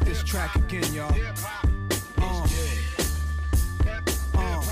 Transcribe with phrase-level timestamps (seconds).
[0.00, 1.12] this track again, y'all.
[2.18, 2.46] Uh.
[4.34, 4.62] Uh.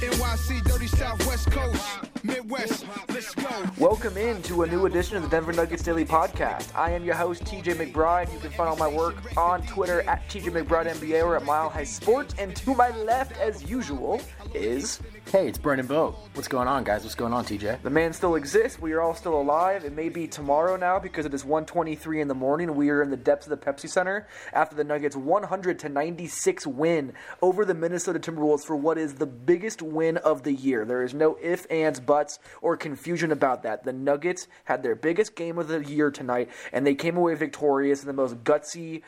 [0.00, 1.84] NYC, dirty Southwest Coast,
[2.22, 3.64] Midwest, let's go.
[3.78, 6.74] Welcome in to a new edition of the Denver Nuggets Daily Podcast.
[6.74, 8.32] I am your host, TJ McBride.
[8.32, 11.68] You can find all my work on Twitter at TJ McBride NBA or at Mile
[11.68, 12.34] High Sports.
[12.38, 14.20] And to my left, as usual,
[14.54, 15.00] is
[15.32, 16.16] Hey, it's Brendan Vogt.
[16.34, 17.02] What's going on, guys?
[17.02, 17.82] What's going on, TJ?
[17.82, 18.80] the man still exists.
[18.80, 19.84] We are all still alive.
[19.84, 22.76] It may be tomorrow now because it is 1:23 in the morning.
[22.76, 26.64] We are in the depths of the Pepsi Center after the Nuggets 100 to 96
[26.64, 27.12] win
[27.42, 30.84] over the Minnesota Timberwolves for what is the biggest win of the year.
[30.84, 33.82] There is no ifs, ands, buts, or confusion about that.
[33.82, 38.00] The Nuggets had their biggest game of the year tonight, and they came away victorious
[38.00, 39.02] in the most gutsy.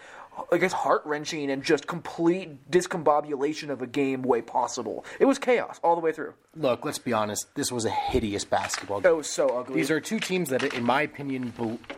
[0.53, 5.05] I guess heart wrenching and just complete discombobulation of a game way possible.
[5.19, 6.35] It was chaos all the way through.
[6.55, 7.55] Look, let's be honest.
[7.55, 9.13] This was a hideous basketball game.
[9.13, 9.77] It was so ugly.
[9.77, 11.53] These are two teams that, in my opinion,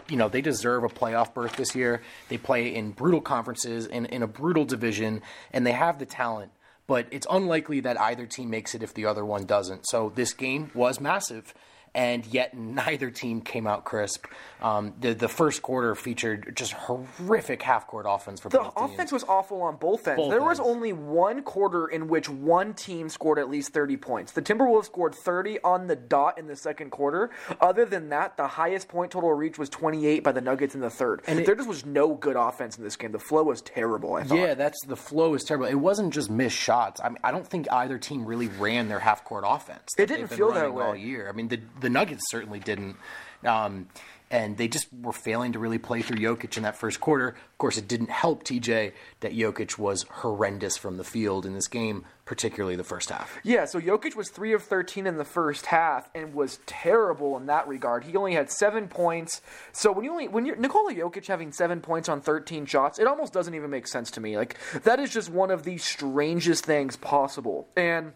[0.09, 2.03] you know, they deserve a playoff berth this year.
[2.29, 6.53] They play in brutal conferences, in, in a brutal division, and they have the talent.
[6.87, 9.87] But it's unlikely that either team makes it if the other one doesn't.
[9.89, 11.55] So this game was massive,
[11.95, 14.27] and yet neither team came out crisp.
[14.63, 18.93] Um, the the first quarter featured just horrific half court offense for The both teams.
[18.93, 20.19] offense was awful on both ends.
[20.21, 24.33] Both there was only one quarter in which one team scored at least 30 points.
[24.33, 27.31] The Timberwolves scored 30 on the dot in the second quarter.
[27.61, 30.91] Other than that, the highest point total reached was 28 by the Nuggets in the
[30.91, 31.23] third.
[31.27, 33.13] And it- there just was no good offense in this game.
[33.13, 34.39] The flow was terrible, I thought.
[34.39, 35.67] Yeah, that's the flow is terrible.
[35.67, 37.01] It wasn't just missed shots.
[37.03, 39.95] I mean, I don't think either team really ran their half court offense.
[39.99, 40.85] It didn't feel that way.
[40.85, 41.29] all year.
[41.29, 42.97] I mean, the the Nuggets certainly didn't.
[43.45, 43.89] Um,
[44.31, 47.29] and they just were failing to really play through Jokic in that first quarter.
[47.31, 51.67] Of course, it didn't help TJ that Jokic was horrendous from the field in this
[51.67, 53.37] game, particularly the first half.
[53.43, 57.47] Yeah, so Jokic was 3 of 13 in the first half and was terrible in
[57.47, 58.05] that regard.
[58.05, 59.43] He only had 7 points.
[59.73, 63.09] So when you only when you're Nikola Jokic having 7 points on 13 shots, it
[63.09, 64.37] almost doesn't even make sense to me.
[64.37, 67.67] Like that is just one of the strangest things possible.
[67.77, 68.13] And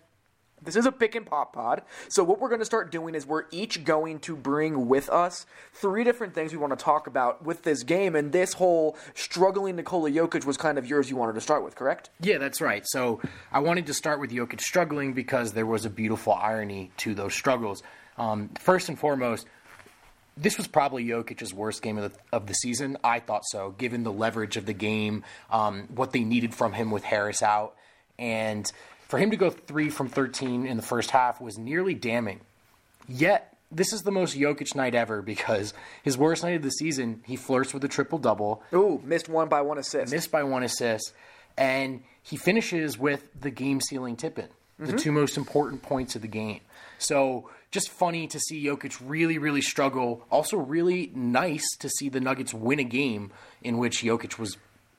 [0.65, 1.83] this is a pick and pop pod.
[2.09, 5.47] So what we're going to start doing is we're each going to bring with us
[5.73, 9.77] three different things we want to talk about with this game and this whole struggling
[9.77, 12.11] Nikola Jokic was kind of yours you wanted to start with, correct?
[12.21, 12.83] Yeah, that's right.
[12.87, 13.21] So
[13.53, 17.35] I wanted to start with Jokic struggling because there was a beautiful irony to those
[17.35, 17.83] struggles.
[18.17, 19.47] Um, first and foremost,
[20.37, 22.97] this was probably Jokic's worst game of the, of the season.
[23.05, 26.91] I thought so, given the leverage of the game, um, what they needed from him
[26.91, 27.77] with Harris out,
[28.19, 28.71] and
[29.09, 32.41] for him to go three from 13 in the first half was nearly damning.
[33.09, 37.23] Yet, this is the most Jokic night ever because his worst night of the season,
[37.27, 40.13] he flirts with a triple double, Ooh, missed one by one assist.
[40.13, 41.13] missed by one assist,
[41.57, 44.49] and he finishes with the game sealing tip in,
[44.79, 44.97] the mm-hmm.
[44.97, 46.61] two most important points of the game.
[46.99, 50.25] So just funny to see Jokic really, really struggle.
[50.31, 53.33] Also, really nice to see the Nuggets win a game
[53.63, 54.57] in which Jokic was,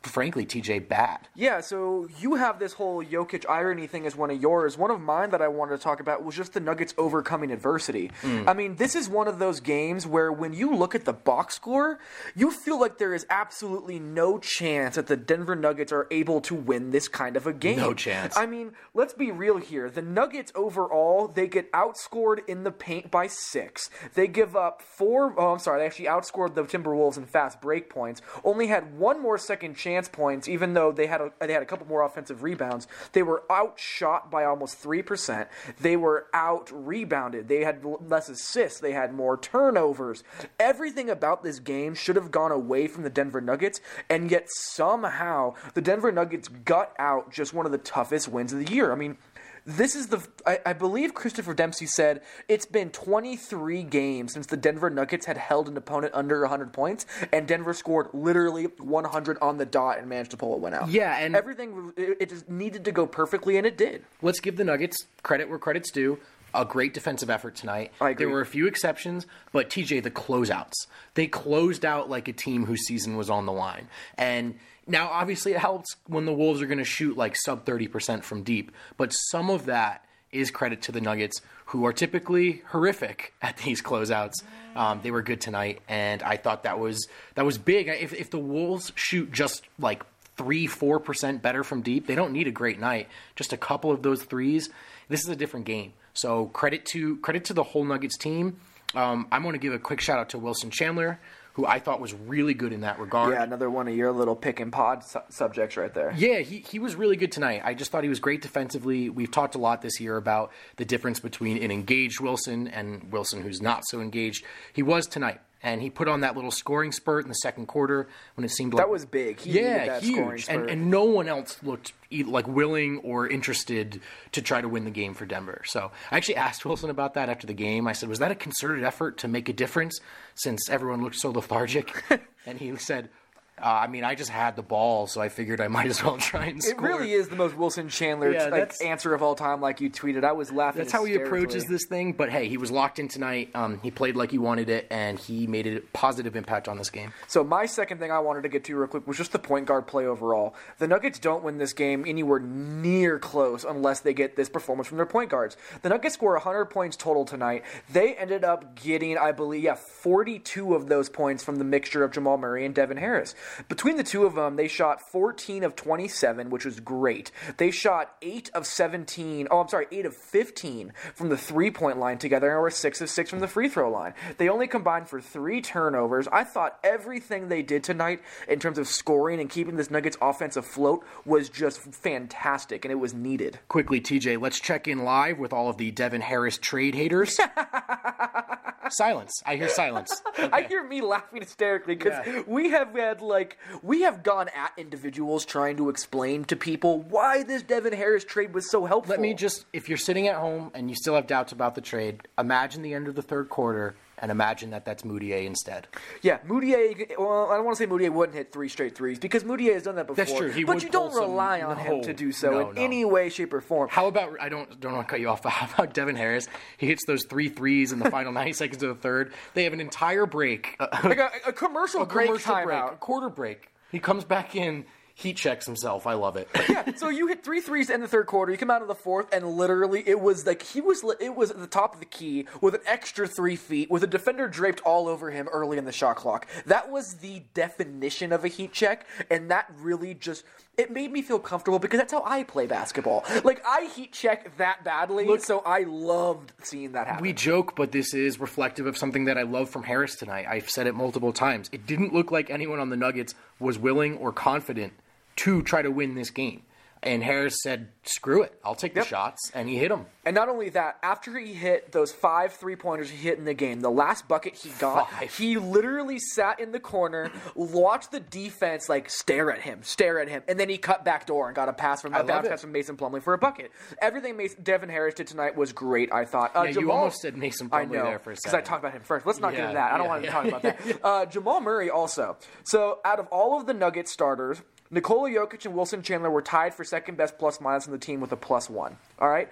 [0.08, 1.28] frankly, TJ bad.
[1.36, 4.78] Yeah, so you have this whole Jokic irony thing as one of yours.
[4.78, 8.12] One of mine that I wanted to talk about was just the Nuggets overcoming adversity.
[8.22, 8.48] Mm.
[8.48, 11.56] I mean, this is one of those games where when you look at the box
[11.56, 12.00] score,
[12.36, 16.56] you feel like there is absolutely no chance that the Denver Nuggets are able to
[16.56, 17.78] win this kind of a game.
[17.78, 18.36] No chance.
[18.38, 19.90] I mean, let's be real here.
[19.90, 23.90] The Nuggets overall, they get outscored in the paint by six.
[24.14, 27.90] They give up four oh I'm sorry, they actually outscored the Timberwolves in fast break
[27.90, 28.22] points.
[28.44, 31.66] Only had one more second chance points, even though they had a, they had a
[31.66, 32.88] couple more offensive rebounds.
[33.14, 35.48] They were outshot by almost three percent.
[35.80, 37.48] They were out rebounded.
[37.48, 38.80] They had less assists.
[38.80, 40.24] They had more turnovers.
[40.60, 45.56] Everything about this game should have gone away from the Denver Nuggets, and yet somehow
[45.74, 48.92] the Denver Nuggets got out just one of the toughest wins of the year.
[48.92, 49.18] I mean,
[49.66, 54.58] this is the I, I believe Christopher Dempsey said it's been 23 games since the
[54.58, 59.58] Denver Nuggets had held an opponent under 100 points, and Denver scored literally 100 on
[59.58, 60.90] the dot and managed to pull it one out.
[60.90, 64.04] Yeah, and- everything it, it just needed to go perfectly, and it did.
[64.22, 66.20] Let's give the Nuggets credit where credit's due.
[66.54, 67.92] A great defensive effort tonight.
[68.00, 68.26] I agree.
[68.26, 70.88] There were a few exceptions, but TJ, the closeouts.
[71.16, 73.90] They closed out like a team whose season was on the line.
[74.18, 74.56] And
[74.88, 78.44] now, obviously, it helps when the Wolves are going to shoot like sub 30% from
[78.44, 83.58] deep, but some of that is credit to the Nuggets, who are typically horrific at
[83.58, 84.44] these closeouts.
[84.76, 87.88] Um, they were good tonight, and I thought that was that was big.
[87.88, 90.04] If, if the Wolves shoot just like
[90.38, 92.08] three, four percent better from deep.
[92.08, 93.08] They don't need a great night.
[93.36, 94.70] Just a couple of those threes.
[95.08, 95.94] This is a different game.
[96.14, 98.58] So credit to credit to the whole Nuggets team.
[98.94, 101.20] Um, I'm going to give a quick shout out to Wilson Chandler,
[101.56, 103.34] who I thought was really good in that regard.
[103.34, 106.14] Yeah, another one of your little pick and pod su- subjects right there.
[106.16, 107.62] Yeah, he, he was really good tonight.
[107.64, 109.10] I just thought he was great defensively.
[109.10, 113.42] We've talked a lot this year about the difference between an engaged Wilson and Wilson
[113.42, 114.44] who's not so engaged.
[114.74, 115.40] He was tonight.
[115.64, 118.74] And he put on that little scoring spurt in the second quarter when it seemed
[118.74, 119.40] like That was big.
[119.40, 120.48] He yeah, huge.
[120.48, 124.00] And, and no one else looked like willing or interested
[124.34, 125.64] to try to win the game for Denver.
[125.66, 127.88] So I actually asked Wilson about that after the game.
[127.88, 130.00] I said, "Was that a concerted effort to make a difference
[130.36, 132.04] since everyone looked so lethargic?"
[132.46, 133.10] and he said.
[133.58, 136.18] Uh, I mean, I just had the ball, so I figured I might as well
[136.18, 136.86] try and score.
[136.86, 139.90] It really is the most Wilson Chandler Yeah, like, answer of all time, like you
[139.90, 140.26] tweeted.
[140.26, 140.80] I was laughing.
[140.80, 142.14] That's how he approaches this thing.
[142.14, 143.52] But hey, he was locked in tonight.
[143.56, 146.90] Um, he played like he wanted it, and he made a positive impact on this
[146.90, 147.14] game.
[147.28, 149.68] So my second thing I wanted to get to real quick was just the point
[149.68, 150.54] guard play overall.
[150.80, 154.98] The Nuggets don't win this game anywhere near close unless they get this performance from
[154.98, 155.56] their point guards.
[155.82, 157.64] The Nuggets score 100 points total tonight.
[157.90, 162.12] They ended up getting, I believe, yeah, 42 of those points from the mixture of
[162.12, 163.34] Jamal Murray and Devin Harris.
[163.68, 167.32] Between the two of them, they shot 14 of 27, which was great.
[167.58, 172.18] They shot 8 of 17, oh, I'm sorry, 8 of 15 from the three-point line
[172.18, 174.14] together and were 6 of 6 from the free throw line.
[174.38, 176.28] They only combined for 3 turnovers.
[176.32, 180.58] I thought everything they did tonight in terms of scoring and keeping this Nuggets offense
[180.58, 183.60] afloat was just fantastic and it was needed.
[183.68, 187.40] Quickly, TJ, let's check in live with all of the Devin Harris trade haters.
[188.90, 189.32] silence.
[189.46, 190.22] I hear silence.
[190.38, 192.42] I hear me laughing hysterically because Yeah.
[192.48, 197.44] we have had like we have gone at individuals trying to explain to people why
[197.44, 199.12] this Devin Harris trade was so helpful.
[199.12, 201.82] Let me just, if you're sitting at home and you still have doubts about the
[201.82, 205.88] trade, imagine the end of the third quarter and imagine that that's Mudiay instead.
[206.22, 207.18] yeah, Mudiay.
[207.18, 209.84] Well, I don't want to say Mudiay wouldn't hit three straight threes because Mudiay has
[209.84, 210.24] done that before.
[210.24, 210.52] That's true.
[210.52, 212.82] He but you don't pull some- rely on him to do so no, in no.
[212.82, 213.90] any way, shape, or form.
[213.90, 216.48] How about I don't don't want to cut you off, but how about Devin Harris?
[216.78, 219.34] He hits those three threes in the final 90 seconds of the third.
[219.54, 222.96] They have an entire break, a, like a, a commercial a break commercial break, a
[223.00, 223.70] quarter break.
[223.92, 224.86] He comes back in,
[225.16, 226.06] heat checks himself.
[226.06, 226.48] I love it.
[226.70, 228.52] yeah, so you hit three threes in the third quarter.
[228.52, 231.04] You come out of the fourth, and literally, it was like he was.
[231.20, 234.08] It was at the top of the key with an extra three feet, with a
[234.08, 236.48] defender draped all over him early in the shot clock.
[236.66, 240.44] That was the definition of a heat check, and that really just
[240.78, 243.24] it made me feel comfortable because that's how I play basketball.
[243.44, 247.22] Like I heat check that badly, so I loved seeing that happen.
[247.22, 250.46] We joke, but this is reflective of something that I love from Harris tonight.
[250.50, 251.70] I've said it multiple times.
[251.72, 254.94] It didn't look like anyone on the Nuggets was willing or confident
[255.38, 256.62] to try to win this game.
[257.04, 259.08] And Harris said, "Screw it, I'll take the Yep.
[259.08, 260.08] shots," and he hit them.
[260.26, 263.54] And not only that, after he hit those five three pointers he hit in the
[263.54, 265.32] game, the last bucket he got, Five.
[265.38, 270.30] he literally sat in the corner, watched the defense like stare at him, stare at
[270.30, 272.62] him, and then he cut back door and got a pass from a bounce pass
[272.62, 273.72] from Mason Plumlee for a bucket.
[274.02, 276.12] Everything Mason, Devin Harris did tonight was great.
[276.12, 276.56] I thought.
[276.56, 278.94] Uh, Yeah, you almost said Mason know there for a second because I talked about
[278.94, 279.28] him first.
[279.28, 279.94] Let's not get into that.
[279.94, 281.00] I don't yeah, want to yeah, talk about that.
[281.04, 282.38] Uh, Jamal Murray also.
[282.64, 284.64] So out of all of the Nuggets starters.
[284.92, 288.22] Nikola Jokic and Wilson Chandler were tied for second best plus minus on the team
[288.22, 288.98] with a plus one.
[289.20, 289.50] All right.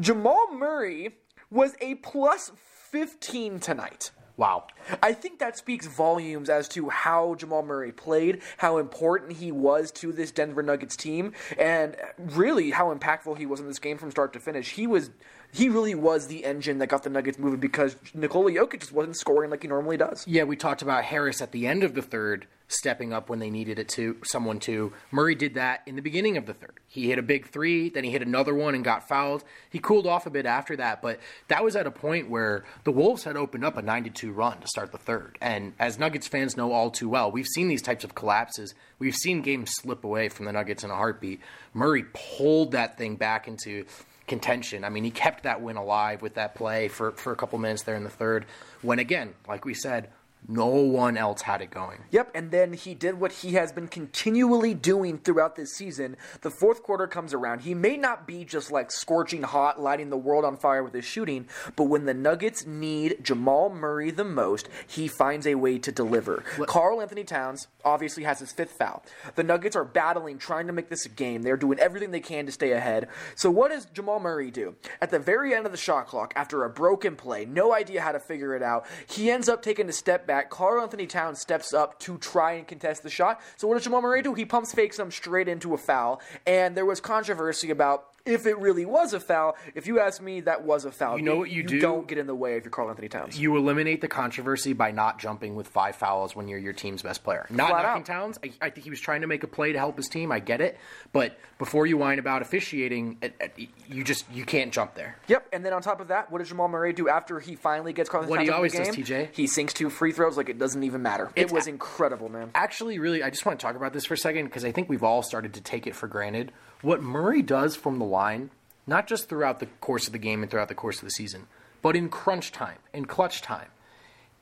[0.00, 1.16] Jamal Murray
[1.50, 2.50] was a plus
[2.90, 4.10] 15 tonight.
[4.36, 4.66] Wow.
[5.02, 9.92] I think that speaks volumes as to how Jamal Murray played, how important he was
[9.92, 14.10] to this Denver Nuggets team, and really how impactful he was in this game from
[14.10, 14.70] start to finish.
[14.70, 15.10] He was
[15.52, 19.16] he really was the engine that got the Nuggets moving because Nikola Jokic just wasn't
[19.16, 20.26] scoring like he normally does.
[20.26, 23.50] Yeah, we talked about Harris at the end of the third stepping up when they
[23.50, 24.94] needed it to someone to.
[25.10, 26.80] Murray did that in the beginning of the third.
[26.86, 29.44] He hit a big three, then he hit another one and got fouled.
[29.68, 32.92] He cooled off a bit after that, but that was at a point where the
[32.92, 35.36] Wolves had opened up a 9-2 run to start the third.
[35.42, 38.74] And as Nuggets fans know all too well, we've seen these types of collapses.
[38.98, 41.40] We've seen games slip away from the Nuggets in a heartbeat.
[41.74, 43.84] Murray pulled that thing back into
[44.32, 44.82] contention.
[44.82, 47.82] I mean, he kept that win alive with that play for, for a couple minutes
[47.82, 48.46] there in the third.
[48.80, 50.08] When again, like we said,
[50.48, 52.00] no one else had it going.
[52.10, 56.16] Yep, and then he did what he has been continually doing throughout this season.
[56.40, 57.60] The fourth quarter comes around.
[57.60, 61.04] He may not be just like scorching hot, lighting the world on fire with his
[61.04, 61.46] shooting,
[61.76, 66.42] but when the Nuggets need Jamal Murray the most, he finds a way to deliver.
[66.66, 69.04] Karl-Anthony Towns obviously has his fifth foul.
[69.36, 71.42] The Nuggets are battling, trying to make this a game.
[71.42, 73.08] They're doing everything they can to stay ahead.
[73.36, 74.74] So what does Jamal Murray do?
[75.00, 78.12] At the very end of the shot clock, after a broken play, no idea how
[78.12, 80.31] to figure it out, he ends up taking a step back.
[80.50, 83.40] Karl-Anthony Towns steps up to try and contest the shot.
[83.56, 84.34] So what does Jamal Murray do?
[84.34, 86.20] He pumps fakes him straight into a foul.
[86.46, 89.56] And there was controversy about if it really was a foul.
[89.74, 91.16] If you ask me, that was a foul.
[91.18, 91.80] You know what you do?
[91.80, 93.38] don't get in the way if you're Karl-Anthony Towns.
[93.38, 97.24] You eliminate the controversy by not jumping with five fouls when you're your team's best
[97.24, 97.46] player.
[97.50, 98.06] Not Flat knocking out.
[98.06, 98.38] Towns.
[98.44, 100.30] I, I think he was trying to make a play to help his team.
[100.32, 100.78] I get it,
[101.12, 105.16] but before you whine about officiating, it, it- you just you can't jump there.
[105.28, 107.92] Yep, and then on top of that, what does Jamal Murray do after he finally
[107.92, 109.26] gets Karl-Anthony What he Towns always of does, the game?
[109.26, 109.34] TJ.
[109.34, 111.30] He sinks two free throws like it doesn't even matter.
[111.36, 112.50] It's it was a- incredible, man.
[112.54, 114.88] Actually, really, I just want to talk about this for a second because I think
[114.88, 116.52] we've all started to take it for granted.
[116.82, 118.50] What Murray does from the line,
[118.86, 121.46] not just throughout the course of the game and throughout the course of the season,
[121.80, 123.68] but in crunch time, in clutch time,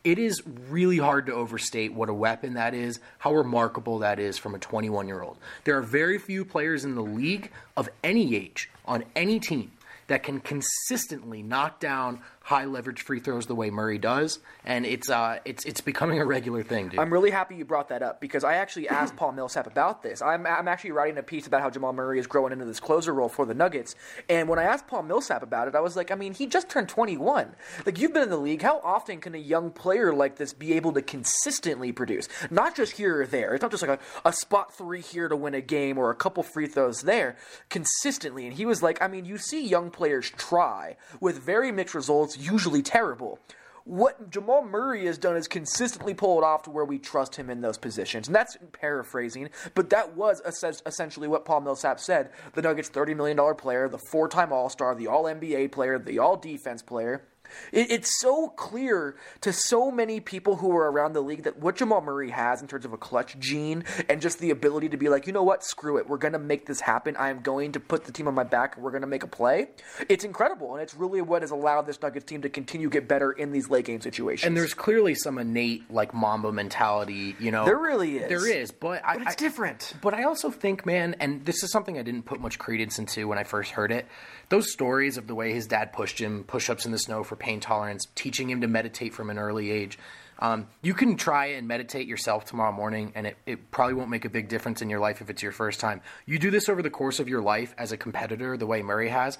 [0.02, 4.38] it is really hard to overstate what a weapon that is, how remarkable that is
[4.38, 5.36] from a 21 year old.
[5.64, 9.72] There are very few players in the league of any age on any team
[10.06, 12.20] that can consistently knock down
[12.50, 16.24] high leverage free throws the way Murray does, and it's uh, it's it's becoming a
[16.26, 16.98] regular thing, dude.
[16.98, 20.20] I'm really happy you brought that up because I actually asked Paul Millsap about this.
[20.20, 23.14] I'm, I'm actually writing a piece about how Jamal Murray is growing into this closer
[23.14, 23.94] role for the Nuggets.
[24.28, 26.68] And when I asked Paul Millsap about it, I was like, I mean, he just
[26.68, 27.54] turned 21.
[27.86, 28.62] Like, you've been in the league.
[28.62, 32.28] How often can a young player like this be able to consistently produce?
[32.50, 33.54] Not just here or there.
[33.54, 36.16] It's not just like a, a spot three here to win a game or a
[36.16, 37.36] couple free throws there.
[37.68, 38.44] Consistently.
[38.46, 42.39] And he was like, I mean, you see young players try with very mixed results,
[42.40, 43.38] usually terrible
[43.84, 47.50] what Jamal Murray has done is consistently pull it off to where we trust him
[47.50, 48.28] in those positions.
[48.28, 52.30] And that's paraphrasing, but that was essentially what Paul Millsap said.
[52.54, 56.18] The Nuggets' $30 million player, the four time All Star, the All NBA player, the
[56.18, 57.24] All Defense player.
[57.72, 61.76] It, it's so clear to so many people who are around the league that what
[61.76, 65.08] Jamal Murray has in terms of a clutch gene and just the ability to be
[65.08, 67.16] like, you know what, screw it, we're going to make this happen.
[67.16, 69.22] I am going to put the team on my back and we're going to make
[69.22, 69.68] a play.
[70.08, 73.08] It's incredible, and it's really what has allowed this Nuggets team to continue to get
[73.08, 74.46] better in these late game situations.
[74.46, 77.64] And there's clearly some innate like Mamba mentality, you know.
[77.64, 78.28] There really is.
[78.28, 79.94] There is, but, I, but it's I, different.
[80.00, 83.28] But I also think, man, and this is something I didn't put much credence into
[83.28, 84.06] when I first heard it.
[84.48, 87.58] Those stories of the way his dad pushed him, push-ups in the snow for pain
[87.58, 89.98] tolerance, teaching him to meditate from an early age.
[90.38, 94.24] Um, you can try and meditate yourself tomorrow morning, and it, it, probably won't make
[94.24, 96.00] a big difference in your life if it's your first time.
[96.24, 99.08] You do this over the course of your life as a competitor, the way Murray
[99.10, 99.36] has.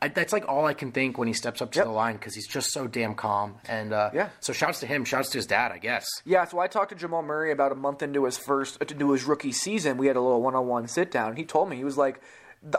[0.00, 1.86] I, that's like all I can think when he steps up to Yep.
[1.86, 3.56] the line because he's just so damn calm.
[3.68, 4.28] And uh, Yeah.
[4.40, 6.04] so shouts to him, shouts to his dad, I guess.
[6.24, 9.24] Yeah, so I talked to Jamal Murray about a month into his first, into his
[9.24, 9.96] rookie season.
[9.96, 11.34] We had a little one-on-one sit down.
[11.36, 12.20] He told me he was like,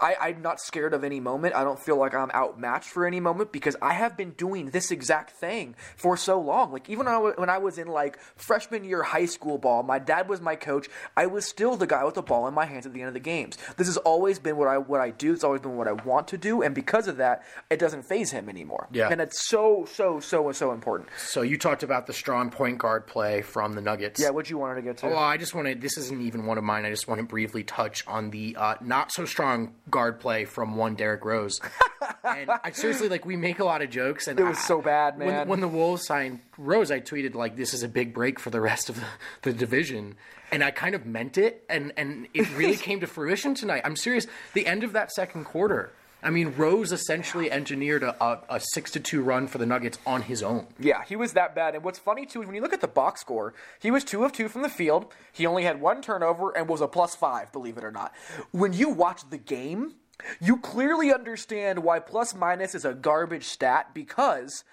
[0.02, 1.54] I, I'm not scared of any moment.
[1.54, 4.90] I don't feel like I'm outmatched for any moment because I have been doing this
[4.90, 6.72] exact thing for so long.
[6.72, 9.84] Like even when I, wa- when I was in like freshman year high school ball,
[9.84, 10.90] my dad was my coach.
[11.16, 13.14] I was still the guy with the ball in my hands at the end of
[13.14, 13.58] the games.
[13.78, 15.34] This has always been what I what I do.
[15.34, 18.32] It's always been what I want to do, and because of that, it doesn't phase
[18.32, 18.88] him anymore.
[18.92, 19.10] Yeah.
[19.12, 21.10] and it's so so so so important.
[21.18, 24.20] So you talked about the strong point guard play from the Nuggets.
[24.20, 25.08] Yeah, what you wanted to get to?
[25.08, 25.76] Well, I just want to.
[25.76, 26.86] This isn't even one of mine.
[26.86, 30.76] I just want to briefly touch on the uh, not so strong guard play from
[30.76, 31.60] one Derrick Rose.
[32.24, 34.82] and I seriously like we make a lot of jokes, and It was I- so
[34.82, 35.48] bad, when- man.
[35.48, 38.62] When, the Wolves signed Rose, I tweeted like, "This is a big break for the
[38.62, 39.06] rest of the,
[39.44, 40.16] the division,"
[40.52, 43.82] and I kind of meant it, and and it really came to fruition tonight.
[43.86, 44.28] I'm serious.
[44.54, 45.92] The end of that second quarter.
[46.26, 50.00] I mean, Rose essentially engineered a, a, a six to two run for the Nuggets
[50.08, 50.66] on his own.
[50.80, 51.76] Yeah, he was that bad.
[51.76, 54.26] And what's funny too is when you look at the box score, he was two
[54.26, 55.14] of two from the field.
[55.32, 58.12] He only had one turnover and was a plus five, believe it or not.
[58.52, 59.94] When you watch the game,
[60.42, 64.64] you clearly understand why plus minus is a garbage stat because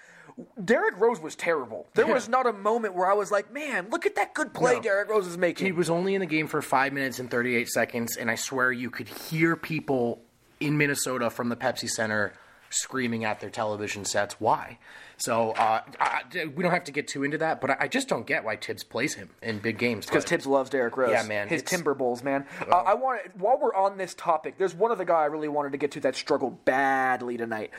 [0.63, 1.87] Derrick Rose was terrible.
[1.93, 4.75] There was not a moment where I was like, man, look at that good play
[4.75, 4.81] No.
[4.81, 5.67] Derrick Rose is making.
[5.67, 8.71] He was only in the game for five minutes and 38 seconds, and I swear
[8.71, 10.23] you could hear people
[10.59, 12.33] in Minnesota from the Pepsi Center
[12.69, 14.39] screaming at their television sets.
[14.39, 14.79] Why?
[15.17, 16.23] So uh, I,
[16.55, 18.55] we don't have to get too into that, but I, I just don't get why
[18.55, 20.05] Thibs plays him in big games.
[20.05, 21.11] Because Thibs loves Derrick Rose.
[21.11, 22.45] Yeah, man, His Timber Bulls, man.
[22.69, 25.71] Uh, I want while we're on this topic, there's one other guy I really wanted
[25.73, 27.71] to get to that struggled badly tonight.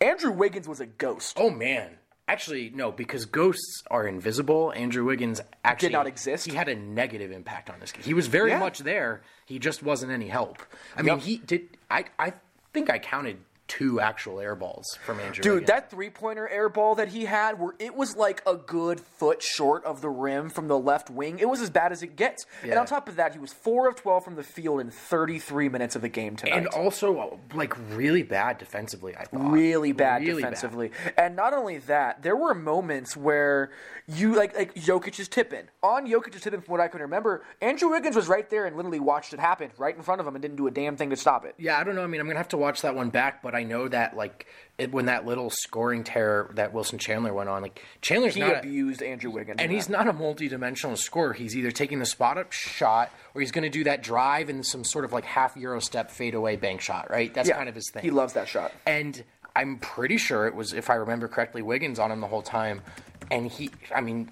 [0.00, 1.36] Andrew Wiggins was a ghost.
[1.38, 1.98] Oh man.
[2.26, 4.72] Actually, no, because ghosts are invisible.
[4.74, 6.46] Andrew Wiggins actually did not exist?
[6.46, 8.02] He had a negative impact on this game.
[8.02, 8.58] He was very Yeah.
[8.60, 9.20] much there.
[9.44, 10.62] He just wasn't any help.
[10.96, 11.76] I mean, he did.
[11.90, 12.32] I I
[12.72, 15.42] think I counted two actual air balls from Andrew.
[15.42, 15.68] Dude, Wiggins.
[15.68, 19.42] that three pointer air ball that he had, where it was like a good foot
[19.42, 22.44] short of the rim from the left wing, it was as bad as it gets.
[22.62, 25.68] And on top of that, he was 4 of 12 from the field in 33
[25.70, 26.56] minutes of the game tonight.
[26.56, 29.16] and also uh, like really bad defensively.
[29.16, 30.50] I thought really bad Really bad.
[30.50, 30.90] defensively.
[31.16, 33.70] And not only that, there were moments where
[34.06, 35.64] you like like Jokic's tipping.
[35.82, 39.00] On Jokic's tipping, from what I can remember, Andrew Wiggins was right there and literally
[39.00, 41.16] watched it happen right in front of him and didn't do a damn thing to
[41.16, 41.54] stop it.
[41.58, 42.02] Yeah, I don't know.
[42.02, 44.46] I mean, I'm gonna have to watch that one back, but I know that like
[44.78, 48.52] it, when that little scoring terror that Wilson Chandler went on, like Chandler's He not.
[48.54, 49.60] a- abused Andrew Wiggins.
[49.60, 51.32] and he's not a multi-dimensional scorer.
[51.32, 54.64] He's either taking the spot up shot or he's going to do that drive and
[54.66, 57.10] some sort of like half euro step fadeaway bank shot.
[57.10, 57.32] Right?
[57.32, 58.02] That's yeah, kind of his thing.
[58.02, 58.72] He loves that shot.
[58.86, 59.22] And
[59.56, 62.82] I'm pretty sure it was, if I remember correctly, Wiggins on him the whole time.
[63.30, 64.28] And he, I mean,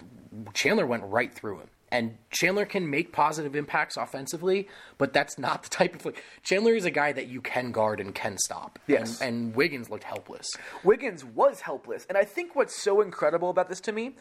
[0.54, 1.68] Chandler went right through him.
[1.92, 6.74] And Chandler can make positive impacts offensively, but that's not the type of like Chandler
[6.74, 8.78] is a guy that you can guard and can stop.
[8.88, 9.20] Yes.
[9.20, 10.48] And, and Wiggins looked helpless.
[10.82, 12.04] Wiggins was helpless.
[12.08, 14.16] And I think what's so incredible about this to me,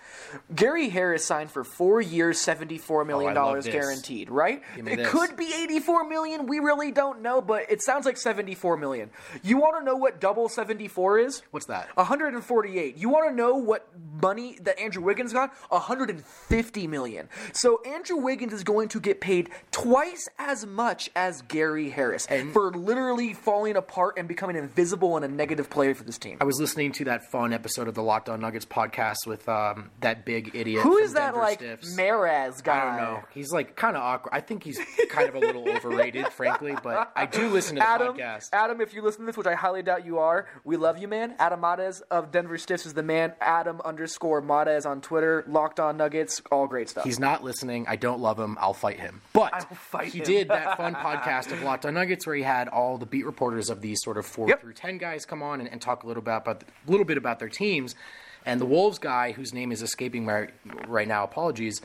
[0.55, 3.73] Gary Harris signed for four years, $74 million Oh, love this.
[3.73, 4.61] guaranteed, right?
[4.77, 5.09] It this.
[5.09, 6.45] could be 84 million.
[6.45, 9.09] We really don't know, but it sounds like 74 million.
[9.41, 11.41] You want to know what double 74 is?
[11.51, 11.87] What's that?
[11.95, 12.97] 148.
[12.97, 13.87] You want to know what
[14.21, 15.53] money that Andrew Wiggins got?
[15.69, 17.29] 150 million.
[17.53, 22.51] So Andrew Wiggins is going to get paid twice as much as Gary Harris and
[22.51, 26.37] for literally falling apart and becoming invisible and a negative player for this team.
[26.41, 29.91] I was listening to that fun episode of the Locked On Nuggets podcast with um,
[30.01, 30.81] that big idiot.
[30.83, 31.95] Who is that Denver like Stiffs.
[31.95, 32.77] Mares guy?
[32.81, 33.23] I don't know.
[33.33, 34.33] He's like kind of awkward.
[34.33, 34.79] I think he's
[35.09, 36.75] kind of a little overrated, frankly.
[36.81, 38.49] But I do listen to the Adam, podcast.
[38.51, 41.07] Adam, if you listen to this, which I highly doubt you are, we love you,
[41.07, 41.35] man.
[41.39, 43.33] Adam Mares of Denver Stiffs is the man.
[43.39, 45.43] Adam underscore Mares on Twitter.
[45.47, 47.03] Locked on Nuggets, all great stuff.
[47.03, 47.85] He's not listening.
[47.91, 48.57] I don't love him.
[48.61, 49.19] I'll fight him.
[49.33, 50.25] But fight he him.
[50.25, 53.69] did that fun podcast of Locked On Nuggets where he had all the beat reporters
[53.69, 54.61] of these sort of four Yep.
[54.61, 57.17] through ten guys come on and, and talk a little bit about a little bit
[57.17, 57.93] about their teams.
[58.45, 60.33] And the Wolves guy, whose name is escaping me
[60.87, 61.81] right now, apologies.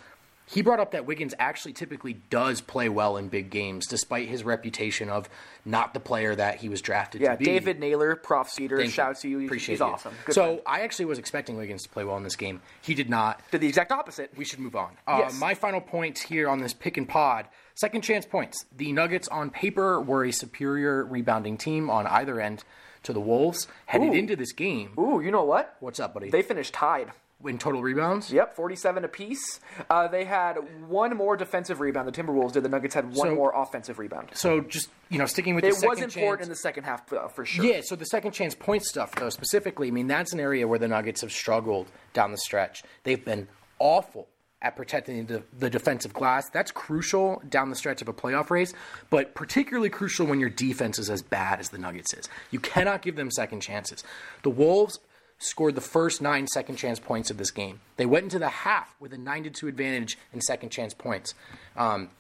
[0.49, 4.45] He brought up that Wiggins actually typically does play well in big games, despite his
[4.45, 5.29] reputation of
[5.65, 7.45] not the player that he was drafted yeah, to be.
[7.45, 8.49] David Naylor, Prof.
[8.49, 9.39] Cedar, Thank shout out to you.
[9.39, 9.87] He's- Appreciate He's you.
[9.87, 10.15] awesome.
[10.25, 10.61] Good so friend.
[10.67, 12.63] I actually was expecting Wiggins to play well in this game.
[12.81, 13.41] He did not.
[13.51, 14.31] did the exact opposite.
[14.37, 14.91] We should move on.
[15.07, 15.39] Uh, Yes.
[15.41, 18.65] My final point here on this pick and pod second chance points.
[18.77, 22.63] The Nuggets on paper were a superior rebounding team on either end
[23.03, 23.67] to the Wolves.
[23.87, 24.13] Headed Ooh.
[24.13, 24.93] into this game.
[24.99, 25.77] Ooh, you know what?
[25.81, 26.31] What's up, buddy?
[26.31, 27.11] They finished tied.
[27.45, 28.33] In total rebounds?
[28.33, 29.61] Yep, 47 apiece.
[29.91, 30.57] Uh, they had
[30.89, 32.09] one more defensive rebound.
[32.09, 32.63] The Timberwolves did.
[32.63, 34.31] The Nuggets had one So- more offensive rebound.
[34.35, 36.43] So just, you know, sticking with It was important chance.
[36.43, 37.65] in the second half, uh, for sure.
[37.65, 40.79] Yeah, so the second chance point stuff, though, specifically, I mean, that's an area where
[40.79, 42.83] the Nuggets have struggled down the stretch.
[43.05, 44.29] They've been awful
[44.63, 46.49] at protecting the, the defensive glass.
[46.49, 48.73] That's crucial down the stretch of a playoff race,
[49.11, 52.29] but particularly crucial when your defense is as bad as the Nuggets is.
[52.51, 54.03] You cannot give them second chances.
[54.43, 54.99] The Wolves
[55.39, 57.81] scored the first nine second chance points of this game.
[57.97, 61.35] They went into the half with a 9 to 2 advantage in second chance points.
[61.77, 62.11] Um,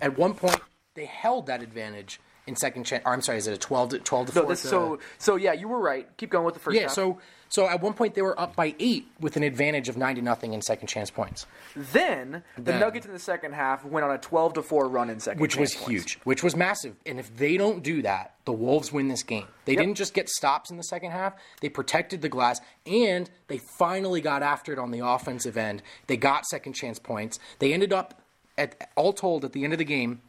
[0.00, 0.60] at one point,
[0.94, 3.02] they held that advantage in second chance.
[3.06, 4.48] Or I'm sorry, is it a 12 to 12 to No, 4?
[4.50, 6.08] this, so, so yeah, you were right.
[6.16, 6.92] Keep going with the first Yeah, half.
[6.92, 7.18] so
[7.50, 10.22] so at one point they were up by eight with an advantage of nine to
[10.22, 14.10] nothing in second chance points, Then the Then- Nuggets in the second half went on
[14.10, 15.88] a 12 to 4 run in second which was points.
[15.88, 16.96] huge, which was massive.
[17.06, 19.46] And if they don't do that, the Wolves win this game.
[19.66, 19.80] They Yep.
[19.80, 24.20] didn't just get stops in the second half; they protected the glass, and they finally
[24.20, 25.82] got after it on the offensive end.
[26.08, 27.38] They got second chance points.
[27.60, 28.20] They ended up
[28.58, 30.20] at all told at the end of the game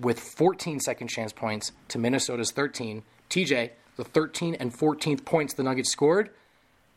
[0.00, 3.02] with 14 second chance points to Minnesota's 13.
[3.30, 6.30] TJ, the 13 and 14th points the Nuggets scored,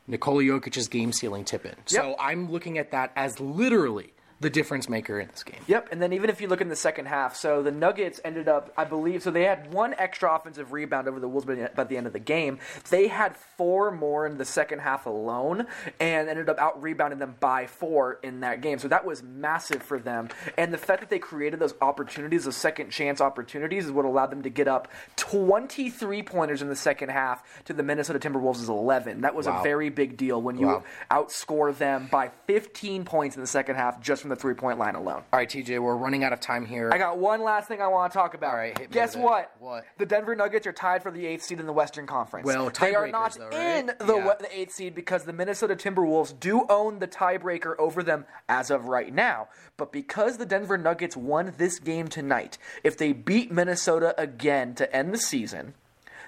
[0.07, 1.75] Nikola Jokic's game sealing tip in.
[1.85, 5.59] So I'm looking at that as literally the difference maker in this game.
[5.67, 8.47] Yep, and then even if you look in the second half, so the Nuggets ended
[8.49, 11.97] up, I believe, so they had one extra offensive rebound over the Wolves by the-
[11.97, 12.59] end of the game.
[12.89, 15.67] They had four more in the second half alone,
[15.99, 18.79] and ended up out rebounding them by four in that game.
[18.79, 20.29] So that was massive for them.
[20.57, 24.31] And the fact that they created those opportunities, those second chance opportunities, is what allowed
[24.31, 29.21] them to get up 23 pointers in the second half to the Minnesota Timberwolves' 11.
[29.21, 29.59] That was Wow.
[29.59, 30.83] a very big deal when you Wow.
[31.11, 34.95] outscore them by 15 points in the second half just from the three point line
[34.95, 35.23] alone.
[35.31, 36.89] All right, TJ, we're running out of time here.
[36.91, 38.51] I got one last thing I want to talk about.
[38.51, 39.27] All right, hit me Guess with it.
[39.27, 39.51] what?
[39.59, 39.85] What?
[39.99, 42.45] The Denver Nuggets are tied for the eighth seed in the Western Conference.
[42.47, 43.77] Well, they are tiebreakers, not though, right?
[43.77, 44.25] in the, Yeah.
[44.25, 48.71] we- the eighth seed because the Minnesota Timberwolves do own the tiebreaker over them as
[48.71, 49.49] of right now.
[49.77, 54.95] But because the Denver Nuggets won this game tonight, if they beat Minnesota again to
[54.95, 55.73] end the season,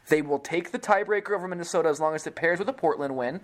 [0.10, 3.16] they will take the tiebreaker over Minnesota as long as it pairs with a Portland
[3.16, 3.42] win,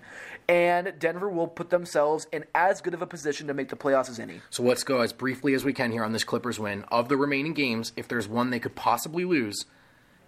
[0.47, 4.09] and Denver will put themselves in as good of a position to make the playoffs
[4.09, 4.41] as any.
[4.49, 6.83] So let's go as briefly as we can here on this Clippers win.
[6.91, 9.65] Of the remaining games, if there's one they could possibly lose,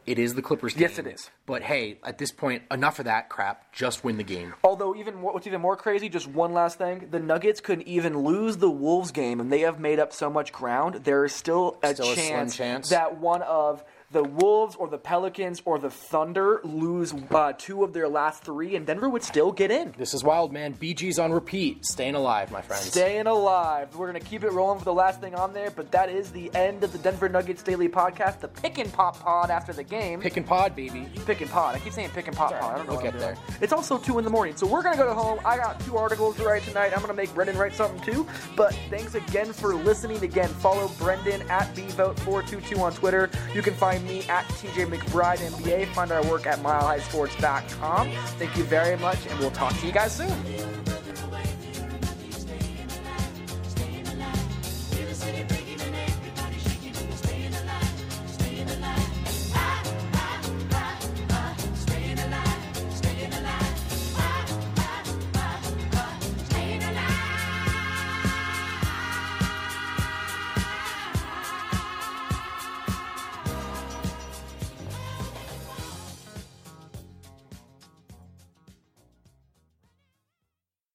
[0.07, 0.81] it is the Clippers game.
[0.81, 1.29] Yes, it is.
[1.45, 3.71] But hey, at this point, enough of that crap.
[3.71, 4.55] Just win the game.
[4.63, 8.17] Although even more, what's even more crazy, just one last thing, the Nuggets could even
[8.17, 10.95] lose the Wolves game, and they have made up so much ground.
[11.03, 12.89] There is still a, Still a slim chance, chance?
[12.89, 17.93] that one of the Wolves or the Pelicans or the Thunder lose uh, two of
[17.93, 19.93] their last three, and Denver would still get in.
[19.97, 20.73] This is wild, man.
[20.73, 21.85] Bee Gees on repeat.
[21.85, 22.83] Staying alive, my friends.
[22.83, 23.95] Staying alive.
[23.95, 26.29] We're going to keep it rolling for the last thing on there, but that is
[26.31, 29.83] the end of the Denver Nuggets Daily Podcast, the Pick and Pop Pod after the
[29.83, 30.19] game.
[30.19, 31.07] Pick and pod, baby.
[31.25, 31.75] Pick and Pod.
[31.75, 32.61] I keep saying Pick and Pop Pod.
[32.73, 33.35] I don't know We'll what get I'm doing.
[33.47, 33.57] there.
[33.61, 35.39] It's also 2 in the morning, so we're going to go to home.
[35.45, 36.87] I got two articles to write tonight.
[36.93, 38.27] I'm going to make Brendan write something too.
[38.57, 40.21] But thanks again for listening.
[40.23, 43.29] Again, follow Brendan at bvote422 on Twitter.
[43.53, 45.87] You can find me at TJ McBride NBA.
[45.93, 48.11] Find our work at milehighsports.com.
[48.11, 50.90] Thank you very much, and we'll talk to you guys soon.